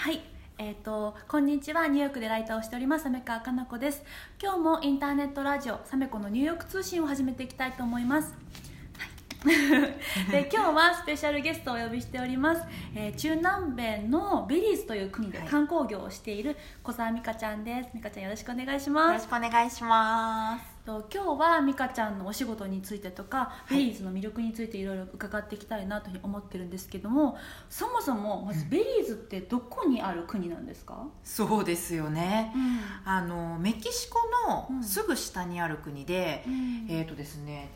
[0.00, 0.22] はい。
[0.56, 1.86] えーと、こんにちは。
[1.86, 3.04] ニューヨークでライターをしております。
[3.04, 4.02] 鮫川佳那子です。
[4.42, 8.32] 今日もインターネットラジオサメコのニューヨーク通信を始めていきたいと思います。
[10.30, 12.62] で 今日はスペシャルゲストをお呼びしております、
[12.94, 17.90] えー、中南米のベリーズという国で観光業をしている小澤美佳ちゃんです。
[17.92, 19.06] 美佳ちゃんよろしくお願いします。
[19.08, 37.70] よろしくお願いしますと今日は美佳ちゃんのお仕事についてとか、ベリーズの魅力についていろいろ伺っていきたいなというふうに思ってるんですけどもそもそもまずベリーズってどこにある国なんですか、うん、そうですよね、うん、あのメキシコのすぐ下にある国で、うん、えっ、ー、とですね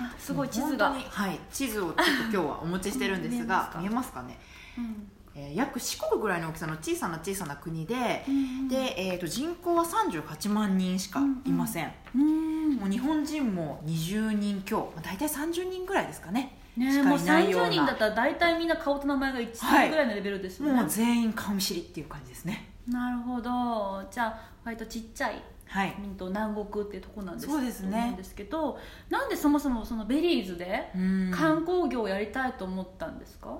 [0.00, 0.92] あすごい地図が。
[0.92, 4.38] はい地図をちょっと今日はお持ちしてるんですが見えますかね、
[4.78, 14.90] うんえー、約四国ぐらいの大きさの小さな小さな国で、うん、で、えーと、人口は38万人しかいません、うん、もう日本人も20人強。
[15.02, 16.58] 大体30人ぐらいですかね。
[16.76, 22.70] ねもう30人だったら大体みんな顔と名前が一致ぐらいのレベルですよね、はい、もう全員顔見知りっていう感じですね。
[22.88, 24.02] なるほど。
[24.10, 28.14] じゃあ割とちっちゃいはい、と南国っていうとこなんですそうですね。
[28.16, 28.78] ですけど
[29.10, 30.90] なんでそもそもそのベリーズで
[31.34, 33.58] 観光業をやりたいと思ったんですか？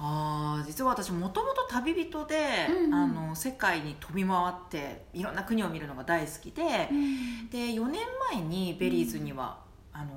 [0.00, 9.58] あ実は私もともと旅人で、うんうん、あの世界に飛び回っていろんな国を見るのが大好きで、うん、で4年前にベリーズには、
[9.94, 10.10] うん、あの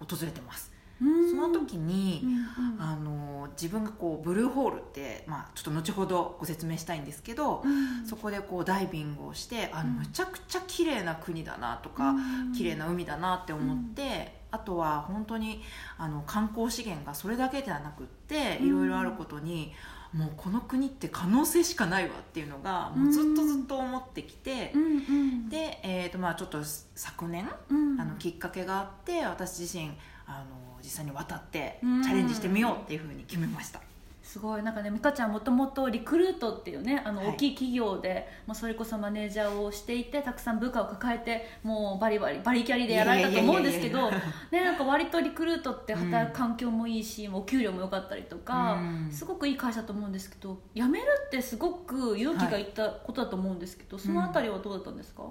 [0.00, 0.72] 訪れてます。
[1.00, 1.04] そ
[1.36, 12.14] の時に、うんうん、あの自分がこうブルーホールって、まあ、ちょっと後ほどご説明したいんですけど、うん、そこでこうダイビングをしてあのむちゃくちゃ綺麗な国だなとか、う
[12.50, 15.62] ん、綺麗な海だなって思って、あとは本当に
[15.98, 19.72] あの観光資源がそれだけではなくっていろいろあることに。
[20.12, 26.60] もうこの国って可能性しかないわっていうのがもうずっとずっと思ってきて、うん、で、えーとまあ、ちょっと
[26.94, 29.90] 昨年、うん、あのきっかけがあって私自身
[30.26, 33.80] あの実際に渡ってチャレンジしてみようっていうふうに決めました。
[34.28, 34.62] すごい。
[34.62, 44.20] なんかね美香ちゃんもともとリクルートっていうねあの大きい企業で、はい、まあ、それこそマネージャーをしていてたくさん部下を抱えてもうバリバリバリキャリでやられたと思うんですけどね
[44.52, 48.74] なんか割とリクルートって働く環境もいいし、うん、お給料も良かったりとか、
[49.06, 55.30] うん、すごくいい会社だと思うんですけど辞めるってすごく勇気がいったことだと思うんですけど、はい、そのあたりはどうだったんですか、うん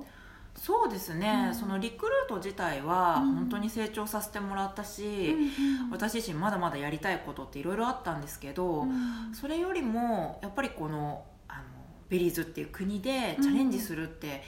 [0.58, 5.36] そうですね、うん、そのリクルート自体は本当に成長させてもらったし、
[5.84, 11.64] うん、私自身まだまだやりたいことっていろいろあったんですけど、うん、それよりもやっぱりこのあの
[12.10, 14.44] ベリーズっていう国でチャレンジするって、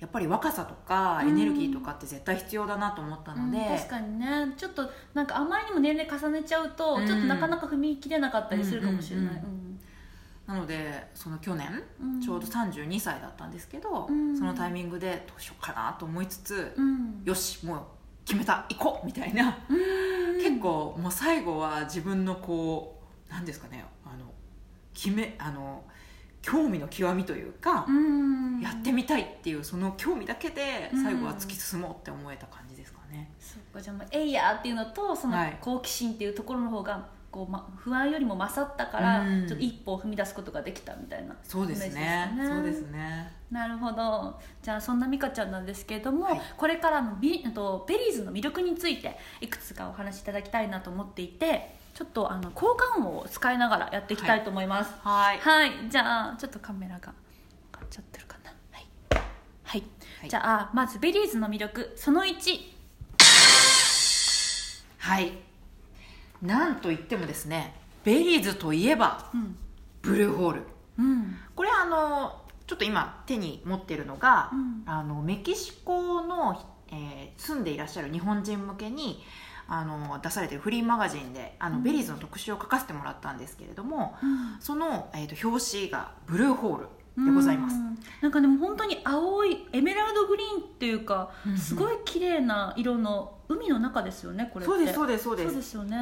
[0.00, 4.52] やっぱり若さとかエネルギーとかって絶対必要だなと思ったので、確かにね。
[4.56, 9.42] ちょっとなんかあまりにも年齢重ねちゃうと、ちょっとなかなか踏み切れなかったりするかもしれない。
[10.46, 11.82] なのでその去年、
[12.22, 17.80] ちょうど32歳だったんですけど、うん、そのタイミングでどうしようかなと思いつつ、うん、よしもう
[18.26, 19.58] 決めた行こうみたいな、
[20.42, 24.26] 結構もう最後は自分のこう何ですかねあの
[24.92, 25.82] 決めあの
[26.42, 27.86] 興味の極みというか、
[28.62, 33.30] やってみたいっていうその興味だけで最後は突き進もうって思えた感じですかね。
[33.40, 42.32] そっかじゃあもうえいやっていうのとその好奇心っていうところの方がこう、ま、不安よりも勝ったから、ちょっと一歩を踏み出すことができたみたいなそうですね。
[42.46, 43.32] そうですね。
[43.50, 44.40] なるほど。
[44.62, 54.92] じゃあそんな美佳ちゃんなんですけれども、はい、これからのビとベリーズの魅力についていくつかお話しいただきたいなと思っていてちょっとあの効果音を使いながらやっていきたいと思います。
[55.02, 57.12] はい、はい、じゃあちょっとカメラが
[57.72, 58.52] 変わっちゃってるかな。
[58.70, 58.86] はい、
[59.64, 59.82] はい、
[60.20, 62.74] はい、じゃあまずベリーズの魅力その1
[64.98, 65.32] はい
[66.44, 67.74] なんといってもですね
[68.04, 69.56] ベリーズといえば、うん、
[70.02, 70.62] ブルーホール、
[70.98, 76.60] うん、これあのちょっと今手に持ってるのが、うん、あのメキシコの、
[76.92, 79.22] えー、住んでいらっしゃる日本人向けに
[79.66, 84.14] あの出されてるフリーマガジンであの、ベリーズの特集を書かせてもらったんですけれども、
[84.60, 87.76] その、えーと、表紙がブルーホールでございます。
[88.20, 95.48] なんかでも本当に青いエメラルドグリーンっていうか、すごい綺麗な色の海の中ですよねこれそうですそうですそうです。
[95.48, 95.98] そうですよね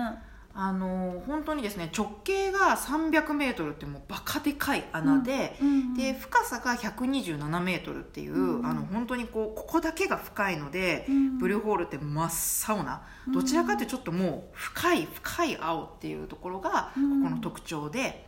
[0.54, 18.24] あの本当にですね直径が 300m ってもうバカでかい穴でうんうん、で深さが 127m っていう、うん、あの本当にこうここだけが深いので、うん、ブルーホールって真っ青などちらかというとちょっともう深い深い青っていうところがここの特徴で、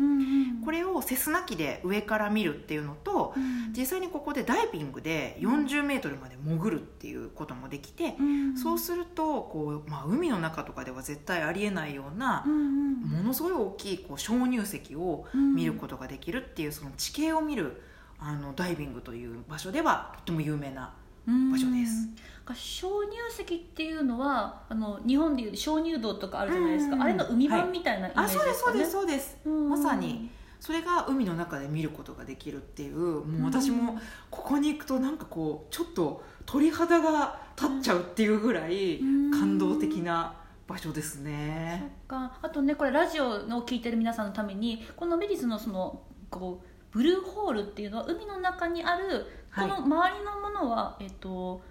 [0.64, 3.34] これをセスナ機で上から見るっていうのと、
[3.76, 8.14] 実際にここでダイビングで 40m まで潜るっていうこともできて、
[8.62, 17.82] そうするとこう、まあ、海の中とかでは絶対ありえないような、ものすごい大きいこう鍾乳石を見ることができるっていうその地形を見る
[18.18, 20.92] あのダイビングという場所ではとても有名な
[21.26, 22.08] 場所です。
[22.52, 28.50] 鍾乳石っていうのはあの日本でいう鍾乳洞とかあるじゃないですか、あれの海版みたいなイメージですか、ね。
[28.50, 30.30] はい、あそうですそうですそうです、まさに
[30.60, 33.98] それが海の中で見ることができるっていうもう私も
[34.30, 38.98] ここに行くとなんかこうちょっと鳥肌が立っちゃうっていうぐらい
[39.30, 40.34] 感動的な
[40.66, 41.92] 場所ですね。
[42.08, 42.38] そっか。
[42.42, 46.00] あとねこれラジオを聞いてる皆さんのためにこのメリズのその
[46.30, 51.62] こうブルーホールっていうのは海の中にあるこの周りのものは、はい、えっと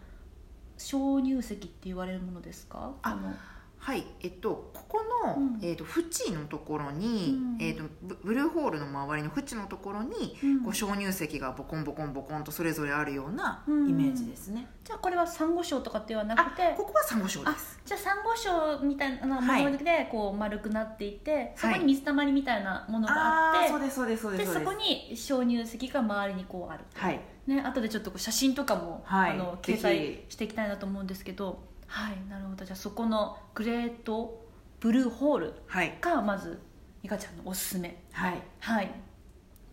[0.78, 2.92] 鍾乳石って言われるものですか？
[3.02, 3.34] あの
[3.84, 7.84] はいえっとここの、うん、えっと、縁のところに、うん、えっと、
[8.24, 17.82] ブルーホールの周りの縁のところに、うん、こう鍾乳石がボコンボコンボコンとそれぞれあるようなイメージですね、じゃあこれはサンゴ礁とかではなくてここはサンゴ礁です。
[17.84, 27.20] じゃあサンゴ礁みたいなものでこう丸くなっていて、はい、そこに水たまりみたいなものがあって、はい、そうですそうですそうですでそこに鍾乳石が周りにこうあるはい。
[27.48, 32.66] ね後でちょっと写真とかも、はい、あの掲載していきたいなと思うんですけどはいなるほど。
[32.66, 34.44] じゃあそこのグレート
[34.80, 35.54] ブルーホール
[36.02, 36.60] がまず
[37.04, 38.02] 美香ちゃんのおすすめ。
[38.12, 38.92] はい、はい、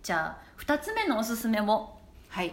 [0.03, 1.99] じゃあ2つ目のおすすめも。
[2.29, 2.53] はい。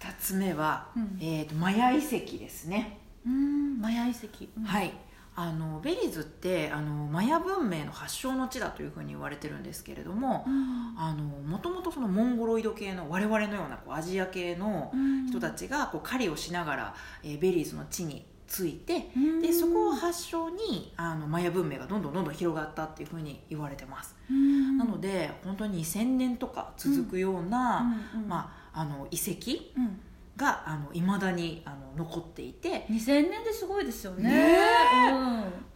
[0.00, 2.98] 2つ目は、うん、えーと、マヤ遺跡ですね。
[3.26, 4.26] うんマヤ遺跡、
[4.56, 4.94] うん、はい
[5.34, 10.44] あのベリーズってあのマヤ文明の発祥の地だというふうに言われてるんですけれども
[11.48, 14.92] もともとモンゴロイド系の我々のようなこうアジア系の
[15.28, 19.06] 人たちがこう狩りをしながら、えー、ベリーズの地について
[19.40, 24.14] でそこを発祥にあのマヤ文明がどんどんどんどん広がったっていうふうに言われてます。
[24.76, 27.96] なので本当に2000年とか続くような、
[28.28, 29.72] まあ、あの遺跡、
[30.42, 32.86] があの未だにあの残っていて。
[32.90, 34.28] 2000年ですごいですよね。
[34.28, 34.58] ね、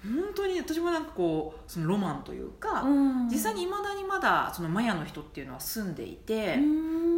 [0.05, 6.59] うん、本当に私もなんかこうそのロマンというか、うん、実際にいまだにまだそのマヤの人っていうのは住んでいて、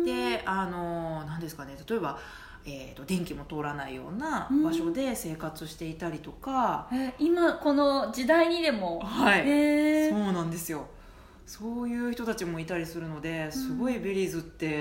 [0.04, 2.18] であの何ですかね例えば
[2.66, 9.00] えーと、電気も通らないような場所で生活していたりとか、うん、え今この時代にでも。
[9.00, 10.10] はい。
[10.10, 10.86] そうなんですよ。
[11.48, 14.80] そういう人たちもいたりするのですごいベリーズって、う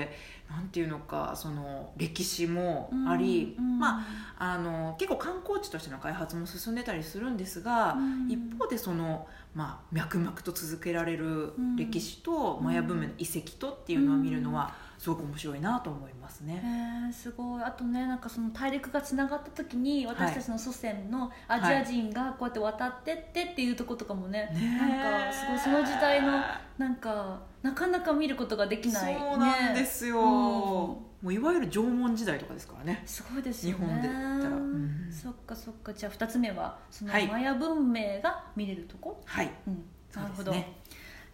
[0.50, 4.00] なんていうのかその歴史もあり、うん、ま
[4.38, 7.96] あ、あの結構観光地としての開発も進んでたりするんですが、
[8.28, 16.60] 一方でその、まあ、脈々と続けられる歴史と、マヤ文明の遺跡とっていうのを見るのは、すごく面白いなと思いますね。
[16.64, 17.62] えー、すごい。
[17.62, 26.42] あとねなんかその大陸がつながった時に私たちの祖先のアジア人がこうやって渡ってってっていうとことかもね、はい、なんかすごいその時代の
[26.78, 33.02] なんかなかなか見ることができない、ね、そうなんですよ、うん、もういわゆる縄文時代とかですからね。
[33.04, 33.84] すごいですよね。
[33.84, 35.92] 日本で言ったら、うん、そっかそっか。
[35.92, 39.20] じゃあ2つ目はそのマヤ文明が見れるとこ？
[39.24, 39.84] はい、うん、
[40.14, 40.76] なるほど、ね、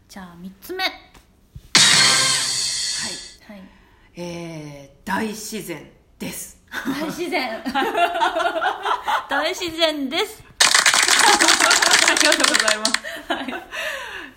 [0.09, 0.83] じゃあ3つ目。
[0.85, 0.91] は
[3.55, 3.63] い、
[4.17, 5.87] えー、大自然
[6.19, 6.63] です。
[6.73, 7.63] 大自然。
[9.29, 10.43] 大自然です。
[12.07, 12.93] ありがとうございます、
[13.33, 13.47] はい、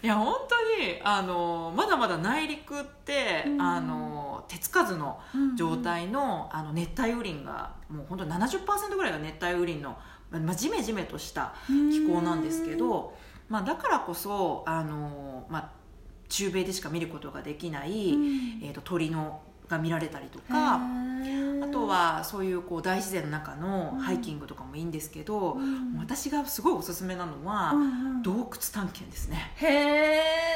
[0.07, 5.19] いや本当にあのまだまだ内陸って、うん、あの手つかずの
[5.57, 9.98] 状態のうん、あの熱帯雨林がもう本当に70%ぐらいが熱帯雨林の、
[10.31, 13.18] まあ、ジメジメとした気候なんですけど、
[13.50, 15.71] まあ、だからこそあの、まあ、
[16.30, 27.85] 中米でしか見ることができない、うん、えーと、鳥のが見られたりとかあとはそういうこう大自然の中のハイキングとかもいいんですけど、うん、私がすごいおすすめなのは、うんう
[28.19, 29.51] ん、洞窟探検ですね。
[29.55, 29.67] へ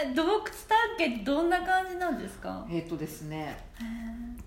[0.09, 2.65] え洞窟探検ってどんな感じなんですか？
[2.69, 3.57] えっ、ー、とですね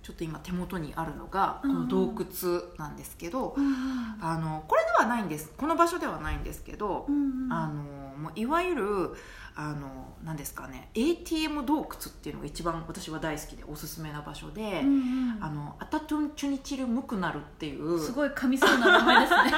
[0.03, 3.75] ちょっと今手元にあるのがこの洞窟なんですけど、うんうん、
[4.21, 5.51] あのこれではないんです。
[5.57, 7.83] この場所ではないんですけど、うんうん、あの
[8.17, 9.15] もういわゆる
[9.57, 19.53] あの何ですかね ATM 洞窟っていうのが一番私は大好きでおすすめな場所で、うんうん、あのアタトンチュニチルムクナルっていうすごい噛みそうな名前ですね。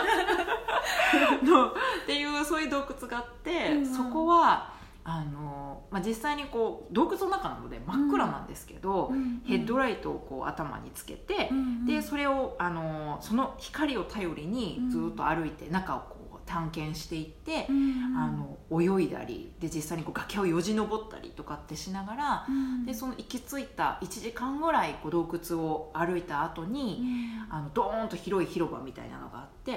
[1.42, 1.72] のっ
[2.06, 4.72] ていうそういう洞窟があって、うんうん、そこは
[5.08, 16.15] あの、まあ、実際にこう洞窟の中なので真っ暗なんですけど、うんうん、ヘッドライトをこう頭につけて、うんうん、でそれをあのその光を頼りにずっと歩いて中をこう
[16.46, 27.02] 探検していって、うん、あの泳いだりで実際にこう崖をよじ登ったりとかってしながら、うん、でその行き着いた1時間ぐらいこう洞窟を歩いた後に、
[27.50, 29.72] うん、あのドーンと広い広場みたいなのがあって、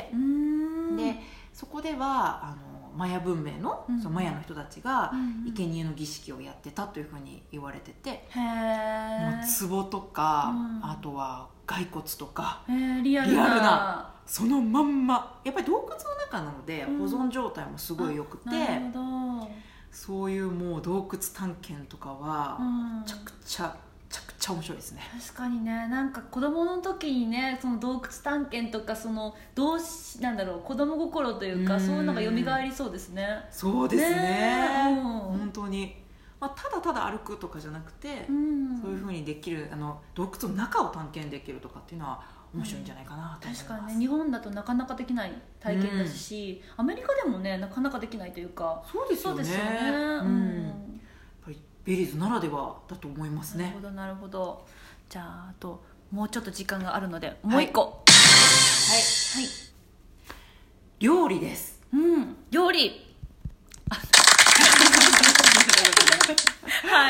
[0.96, 1.20] で
[1.54, 5.12] そこではあのマヤ文明の,、そのマヤの人たちが
[5.56, 12.64] 生贄の儀式をやってたというふうに言われてて、もう壺とか、あとは骸骨とか
[13.04, 15.42] リアルなそのまんま。
[15.44, 18.52] やっぱり洞窟の中なので保存状態もすごいよくて、
[19.92, 22.60] そういうもう洞窟探検とかは
[23.02, 23.76] めちゃくちゃ
[24.08, 25.02] ちゃくちゃ面白いですね。
[25.20, 25.72] 確かにね。
[25.88, 32.30] なんか子供の時にねその洞窟探検とかそのどうしなんだろう子供心というかそういうのが蘇
[32.62, 33.26] りそうですね。
[33.50, 35.04] そうですね、ねうん、
[35.40, 35.99] 本当に
[36.40, 38.80] まあ、ただただ歩くとかじゃなくて、うん。
[38.82, 49.44] そういうふうにできるあの洞窟の中を探検できるとかっていうのは面白いんじゃないかなと思います、確かにね日本だとなかなかできない体験だし、アメリカでもねなかなかできないというかそうですよね。
[49.44, 49.98] そうですよね、うん。
[50.26, 50.66] うん。
[50.66, 50.74] やっ
[51.46, 53.66] ぱりベリーズならではだと思いますね。
[53.66, 54.66] なるほどなるほど。
[55.10, 57.82] じゃああともうちょっと時間があるのでもう一個。
[57.82, 57.92] はい。
[59.42, 59.46] はい、
[61.00, 61.80] 料理です。
[61.94, 62.36] うん。
[62.50, 63.06] 料理
[63.90, 64.00] はい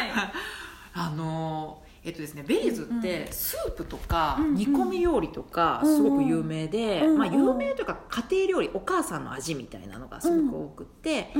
[0.93, 11.31] あのえっとですねベリーズってスープとか煮込み料理とかすごく有名で、まあ、有名というか家庭料理お母さんの味みたいなのがすごく多くって、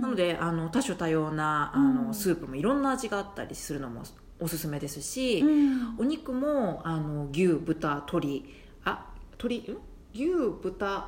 [0.00, 2.06] なのであの多種多様なあうん。
[2.08, 4.02] のスープもいろんな味があったりするのも
[4.38, 5.96] おすすめですし、うん。
[5.98, 8.44] お肉もあの牛豚鶏
[8.84, 9.06] あ
[9.42, 9.78] 鶏ん？
[10.14, 10.26] 牛
[10.62, 11.06] 豚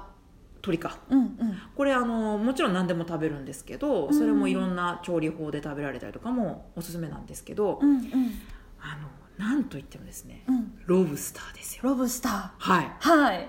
[0.67, 0.99] 鶏か。
[1.11, 1.37] うんうん。
[1.77, 8.01] これあのもちろん何でも食べるんですけどそれもいろんな調理法で食べられたりとかもおすすめなんですけど、うんうん。
[8.81, 9.09] あの
[9.47, 10.79] なんといってもですねうん。
[10.87, 11.83] ロブスターですよ。
[11.85, 12.93] ロブスタはい。
[13.01, 13.49] ーはい。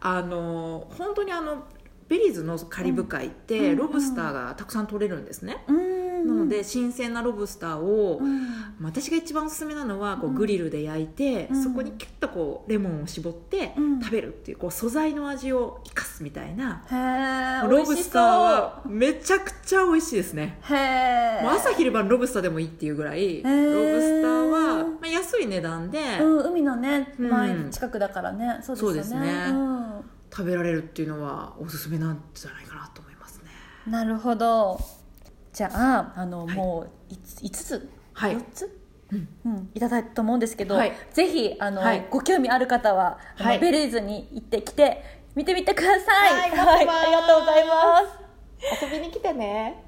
[0.00, 1.64] あの本当にあの
[2.08, 5.87] ベリーズのカリブ海っうんてロブスターがたくさん取れるんですね、うん
[6.26, 8.20] なので新鮮なロブスターを、
[8.82, 10.34] 私が一番おすすめなのはこううん。
[10.34, 11.62] グリルで焼いて、うん。
[11.62, 14.00] そこにキュッとこうレモンを絞ってうん。
[14.00, 16.82] 食べるっていうこう素材の味を生かすみたいな、
[17.68, 20.58] ロブスターはめちゃくちゃ美味しいですね。
[20.62, 23.44] 朝昼晩ロブスターでもいいっていうぐらい、ー。
[23.44, 27.30] ロブスターは、まあ、安い値段でうん、海のねうん。
[27.30, 29.46] 前近くだからね、そうですよね。
[30.30, 33.44] 食べられるっていうのはおすすめなんじゃないかなと思いますね。
[33.86, 34.78] なるほど
[35.58, 36.54] じゃああの、はい。
[36.54, 38.36] もう5つはい。
[38.36, 39.28] 4つ、うん。
[39.44, 40.92] うん、いただいたと思うんですけど、はい。
[41.12, 42.06] ぜひあの、はい。
[42.08, 43.58] ご興味ある方は、はい。
[43.58, 45.02] ベリーズに行ってきて
[45.34, 46.32] 見てみてください。
[46.32, 46.98] はい待ってます。
[47.00, 48.02] ありがとうございま
[48.78, 48.84] す。
[48.84, 49.82] 遊びに来てね